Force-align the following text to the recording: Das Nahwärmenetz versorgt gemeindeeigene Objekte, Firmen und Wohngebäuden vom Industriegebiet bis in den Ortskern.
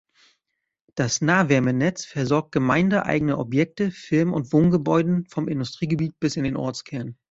Das 0.95 1.21
Nahwärmenetz 1.21 2.05
versorgt 2.05 2.53
gemeindeeigene 2.53 3.37
Objekte, 3.37 3.91
Firmen 3.91 4.33
und 4.33 4.51
Wohngebäuden 4.51 5.27
vom 5.27 5.47
Industriegebiet 5.47 6.19
bis 6.19 6.37
in 6.37 6.43
den 6.43 6.57
Ortskern. 6.57 7.17